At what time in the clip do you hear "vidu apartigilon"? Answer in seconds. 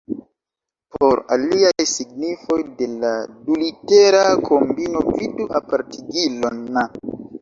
5.13-6.59